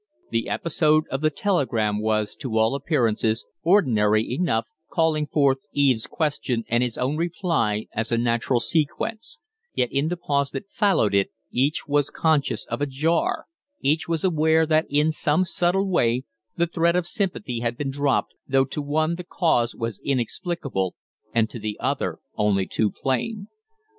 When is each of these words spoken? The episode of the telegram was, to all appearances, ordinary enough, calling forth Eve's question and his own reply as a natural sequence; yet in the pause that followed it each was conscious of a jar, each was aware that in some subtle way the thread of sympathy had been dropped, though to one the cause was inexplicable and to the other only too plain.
The 0.31 0.49
episode 0.49 1.03
of 1.11 1.21
the 1.21 1.29
telegram 1.29 2.01
was, 2.01 2.35
to 2.37 2.57
all 2.57 2.73
appearances, 2.73 3.45
ordinary 3.61 4.27
enough, 4.33 4.65
calling 4.89 5.27
forth 5.27 5.59
Eve's 5.73 6.07
question 6.07 6.63
and 6.69 6.81
his 6.81 6.97
own 6.97 7.17
reply 7.17 7.85
as 7.93 8.11
a 8.11 8.17
natural 8.17 8.59
sequence; 8.59 9.37
yet 9.75 9.91
in 9.91 10.07
the 10.07 10.17
pause 10.17 10.49
that 10.53 10.71
followed 10.71 11.13
it 11.13 11.29
each 11.51 11.87
was 11.87 12.09
conscious 12.09 12.65
of 12.65 12.81
a 12.81 12.87
jar, 12.87 13.45
each 13.81 14.07
was 14.07 14.23
aware 14.23 14.65
that 14.65 14.87
in 14.89 15.11
some 15.11 15.45
subtle 15.45 15.87
way 15.87 16.23
the 16.57 16.65
thread 16.65 16.95
of 16.95 17.05
sympathy 17.05 17.59
had 17.59 17.77
been 17.77 17.91
dropped, 17.91 18.33
though 18.47 18.65
to 18.65 18.81
one 18.81 19.13
the 19.17 19.23
cause 19.23 19.75
was 19.75 20.01
inexplicable 20.03 20.95
and 21.31 21.47
to 21.51 21.59
the 21.59 21.77
other 21.79 22.17
only 22.35 22.65
too 22.65 22.89
plain. 22.89 23.49